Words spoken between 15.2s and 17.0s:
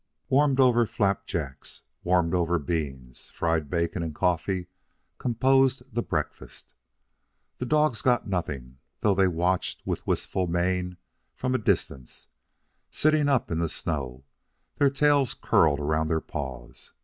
curled around their paws.